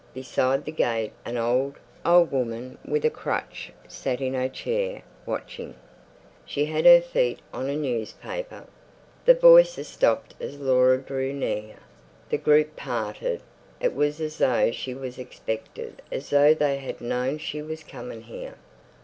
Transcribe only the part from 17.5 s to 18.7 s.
was coming here.